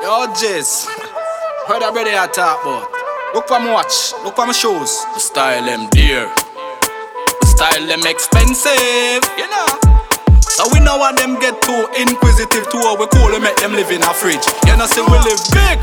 Yo, 0.00 0.26
Jizz. 0.30 0.86
Heard 1.66 1.82
a 1.82 1.90
brother 1.90 2.14
I 2.14 2.30
talk 2.30 2.62
about. 2.62 2.86
Look 3.34 3.48
for 3.48 3.58
my 3.58 3.72
watch, 3.72 4.14
look 4.22 4.36
for 4.36 4.46
my 4.46 4.52
shoes. 4.52 4.94
The 5.14 5.18
style 5.18 5.64
them 5.64 5.90
dear. 5.90 6.30
The 7.42 7.46
style 7.50 7.82
them 7.82 8.06
expensive. 8.06 9.26
You 9.34 9.50
know. 9.50 9.66
So 10.38 10.70
we 10.72 10.78
know 10.86 10.98
what 10.98 11.18
them 11.18 11.40
get 11.40 11.60
too 11.62 11.90
inquisitive 11.98 12.70
to 12.70 12.76
what 12.78 13.02
we 13.02 13.06
cool 13.10 13.26
we 13.26 13.40
make 13.42 13.56
them 13.56 13.72
live 13.72 13.90
in 13.90 14.02
a 14.06 14.14
fridge. 14.14 14.46
You 14.70 14.78
know, 14.78 14.86
see 14.86 15.02
we 15.02 15.18
live 15.18 15.42
big. 15.50 15.82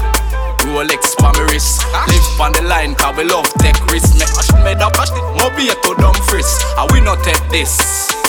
Rolex 0.71 1.11
for 1.19 1.31
me 1.37 1.51
wrist 1.51 1.83
Live 1.93 2.41
on 2.41 2.51
the 2.53 2.63
line 2.63 2.95
cause 2.95 3.15
we 3.15 3.23
love 3.23 3.45
take 3.61 3.77
risks 3.93 4.17
Make 4.17 4.33
us 4.33 4.51
made 4.65 4.81
up 4.81 4.97
no 5.37 5.53
be 5.55 5.69
a 5.69 5.75
to 5.75 5.93
dumb 6.01 6.15
frizz 6.25 6.49
And 6.75 6.91
we 6.91 7.01
not 7.01 7.23
take 7.23 7.39
this 7.49 8.24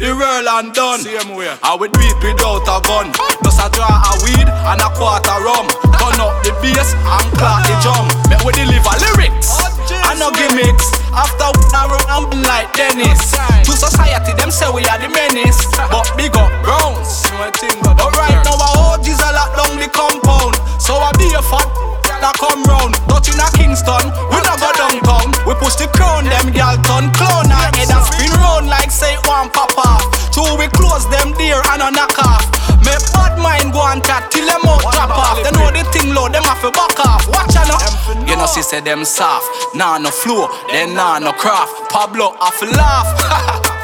the 0.00 0.16
roll 0.16 0.48
and 0.48 0.72
done. 0.72 1.04
Same 1.04 1.36
way. 1.36 1.52
I 1.60 1.76
would 1.76 1.92
beat 1.92 2.16
without 2.24 2.64
a 2.64 2.80
gun. 2.88 3.12
Just 3.44 3.60
a 3.60 3.68
draw 3.68 3.84
a 3.84 4.12
weed 4.24 4.48
and 4.48 4.80
a 4.80 4.88
quarter 4.96 5.38
rum. 5.44 5.68
Turn 5.92 6.16
up 6.16 6.40
the 6.40 6.56
bass 6.64 6.96
and 6.96 7.28
clap 7.36 7.68
the 7.68 7.76
drum. 7.84 8.08
Make 8.32 8.40
we 8.40 8.56
deliver 8.56 8.96
lyrics. 9.04 9.60
I 9.92 10.16
no 10.16 10.32
gimmicks. 10.32 10.88
After 11.12 11.52
I 11.76 11.84
run 12.08 12.32
like 12.48 12.72
Dennis. 12.72 13.36
To 13.68 13.72
society, 13.76 14.32
them 14.40 14.48
say 14.50 14.72
we 14.72 14.88
are 14.88 14.96
the 14.96 15.12
menace. 15.12 15.60
But 15.92 16.08
big 16.16 16.32
up 16.32 16.48
Browns. 16.64 17.28
But 17.84 18.10
right 18.16 18.40
now, 18.40 18.56
our 18.56 18.96
OGs 18.96 19.20
are 19.20 19.34
locked 19.36 19.60
down 19.60 19.76
the 19.76 19.88
compound. 19.92 20.56
So 20.80 20.96
I 20.96 21.12
be 21.20 21.28
a 21.36 21.44
fat 21.44 21.68
that 22.24 22.36
come 22.40 22.64
round. 22.64 22.96
Touching 23.04 23.36
a 23.36 23.48
Kingston, 23.52 24.08
we 24.32 24.40
not 24.48 24.56
go 24.60 24.70
downtown. 24.80 25.28
We 25.44 25.52
push 25.60 25.76
the 25.76 25.92
crown, 25.92 26.24
them 26.24 26.52
gal 26.56 26.76
turn 26.88 27.12
clown. 27.12 27.52
And 27.52 27.76
head 27.76 27.92
and 27.92 28.04
spin 28.06 28.32
round 28.40 28.68
like 28.68 28.90
say 28.90 29.16
one 29.26 29.50
papa. 29.50 29.89
Bad 33.90 33.96
mind 33.96 34.04
go 34.04 34.06
chat 34.06 34.30
till 34.30 34.46
them 34.46 34.60
out 34.64 34.80
drop 34.92 35.10
off. 35.10 35.42
They 35.42 35.50
know 35.58 35.70
the 35.70 35.84
thing 35.90 36.14
low, 36.14 36.28
them 36.28 36.42
have 36.44 36.60
to 36.62 36.70
back 36.70 36.98
off. 37.00 37.26
Watch 37.28 37.56
out 37.56 37.68
now. 37.68 38.26
You 38.26 38.36
know, 38.36 38.46
she 38.46 38.62
said 38.62 38.84
them 38.84 39.04
soft. 39.04 39.46
Nah, 39.74 39.98
no 39.98 40.10
flow, 40.10 40.48
then 40.70 40.94
nah, 40.94 41.18
no 41.18 41.32
craft. 41.32 41.90
Pablo, 41.90 42.36
I 42.40 42.50
laugh. 42.76 43.76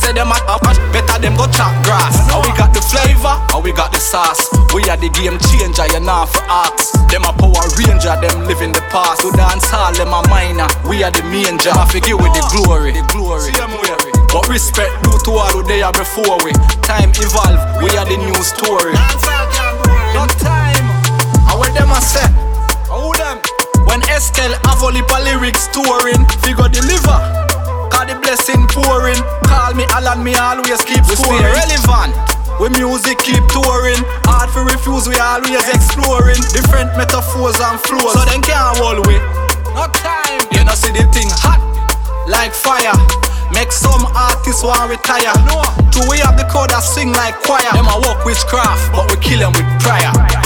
say 0.00 0.12
them 0.12 0.32
a 0.32 0.56
much 0.64 0.80
better 0.92 1.18
them 1.20 1.36
go 1.36 1.46
chop 1.52 1.72
grass. 1.84 2.16
How 2.30 2.40
we 2.42 2.50
got 2.56 2.72
the 2.72 2.80
flavor, 2.80 3.36
how 3.52 3.60
we 3.60 3.72
got 3.72 3.92
the 3.92 4.00
sauce. 4.00 4.40
We 4.74 4.82
are 4.88 4.96
the 4.96 5.10
game 5.12 5.38
changer, 5.38 5.86
you 5.92 6.00
know 6.00 6.26
for 6.26 6.42
ask. 6.48 6.96
Them 7.12 7.24
a 7.24 7.32
power 7.32 7.66
ranger, 7.76 8.14
them 8.18 8.46
live 8.46 8.62
in 8.62 8.72
the 8.72 8.82
past. 8.88 9.22
To 9.22 9.30
dance 9.32 9.68
hall, 9.68 9.92
them 9.92 10.12
a 10.12 10.22
minor. 10.28 10.68
We 10.88 11.02
are 11.02 11.10
the 11.12 11.22
main 11.28 11.58
job. 11.58 11.76
I 11.76 11.86
forget 11.86 12.16
with 12.16 12.32
the 12.32 12.44
glory, 12.50 12.92
the 12.92 13.04
glory. 13.12 13.52
But 14.32 14.48
respect 14.48 14.94
due 15.70 15.78
to 15.78 15.78
all 15.78 15.78
who 15.78 15.78
they 15.78 15.82
are 15.82 15.92
before 15.92 16.38
we. 16.44 16.52
Time 16.82 17.10
evolve, 17.14 17.82
we 17.82 17.90
are 17.96 18.06
the 18.06 18.16
new 18.18 18.34
story. 18.42 18.92
No 20.14 20.26
time. 20.26 20.86
I 21.46 21.54
what 21.56 21.72
them 21.74 21.90
a 21.90 22.00
say? 22.00 22.26
Who 22.90 23.14
them? 23.14 23.38
When 23.86 24.02
Esskell 24.10 24.52
have 24.66 24.82
only 24.82 25.02
lyrics 25.02 25.68
touring, 25.68 26.26
figure 26.42 26.68
deliver. 26.68 27.18
Cause 27.90 28.06
the 28.06 28.18
blessing 28.22 28.66
pouring. 28.70 29.18
Call 29.46 29.74
me 29.74 29.84
Alan, 29.94 30.22
me 30.22 30.34
always 30.34 30.82
keep 30.82 31.06
we 31.06 31.14
scoring. 31.14 31.38
stay 31.38 31.54
relevant. 31.54 32.14
We 32.60 32.68
music 32.76 33.18
keep 33.18 33.42
touring. 33.48 34.02
Hard 34.28 34.50
for 34.50 34.64
refuse, 34.64 35.08
we 35.08 35.16
always 35.16 35.66
exploring. 35.70 36.40
Different 36.52 36.92
metaphors 36.96 37.58
and 37.58 37.80
flows. 37.80 38.12
So 38.12 38.22
then 38.26 38.42
can't 38.42 38.76
hold 38.76 39.06
we. 39.06 39.16
No 39.74 39.86
time. 39.96 40.44
You 40.52 40.64
know 40.64 40.74
see 40.74 40.92
the 40.92 41.06
thing 41.14 41.30
hot 41.30 41.62
like 42.28 42.52
fire. 42.52 43.29
Make 43.52 43.72
some 43.72 44.06
artists 44.14 44.62
want 44.62 44.90
retire. 44.90 45.32
No. 45.46 45.62
Two 45.90 46.06
we 46.08 46.18
have 46.18 46.38
the 46.38 46.46
crowd 46.48 46.70
that 46.70 46.80
sing 46.82 47.12
like 47.12 47.34
choir. 47.42 47.66
Them 47.72 47.86
a 47.90 47.96
work 48.06 48.24
witchcraft, 48.24 48.92
but 48.92 49.10
we 49.10 49.16
kill 49.20 49.40
them 49.40 49.52
with 49.52 49.68
prayer. 49.82 50.39